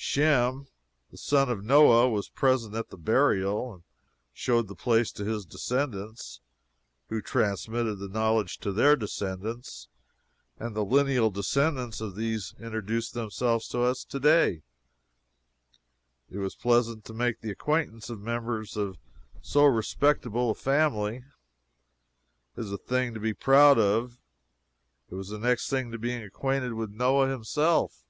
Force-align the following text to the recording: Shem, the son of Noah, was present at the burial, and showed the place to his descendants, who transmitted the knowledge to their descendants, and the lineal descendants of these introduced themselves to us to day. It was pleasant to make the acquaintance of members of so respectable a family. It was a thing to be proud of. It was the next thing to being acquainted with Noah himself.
Shem, 0.00 0.68
the 1.10 1.16
son 1.16 1.48
of 1.50 1.64
Noah, 1.64 2.08
was 2.08 2.28
present 2.28 2.72
at 2.76 2.90
the 2.90 2.96
burial, 2.96 3.74
and 3.74 3.82
showed 4.32 4.68
the 4.68 4.76
place 4.76 5.10
to 5.10 5.24
his 5.24 5.44
descendants, 5.44 6.40
who 7.08 7.20
transmitted 7.20 7.96
the 7.96 8.06
knowledge 8.06 8.60
to 8.60 8.70
their 8.70 8.94
descendants, 8.94 9.88
and 10.56 10.76
the 10.76 10.84
lineal 10.84 11.32
descendants 11.32 12.00
of 12.00 12.14
these 12.14 12.54
introduced 12.60 13.12
themselves 13.12 13.66
to 13.70 13.82
us 13.82 14.04
to 14.04 14.20
day. 14.20 14.62
It 16.30 16.38
was 16.38 16.54
pleasant 16.54 17.04
to 17.06 17.12
make 17.12 17.40
the 17.40 17.50
acquaintance 17.50 18.08
of 18.08 18.20
members 18.20 18.76
of 18.76 18.98
so 19.42 19.64
respectable 19.64 20.52
a 20.52 20.54
family. 20.54 21.16
It 22.54 22.60
was 22.60 22.70
a 22.72 22.78
thing 22.78 23.14
to 23.14 23.20
be 23.20 23.34
proud 23.34 23.80
of. 23.80 24.20
It 25.10 25.16
was 25.16 25.30
the 25.30 25.40
next 25.40 25.68
thing 25.68 25.90
to 25.90 25.98
being 25.98 26.22
acquainted 26.22 26.74
with 26.74 26.92
Noah 26.92 27.28
himself. 27.28 28.04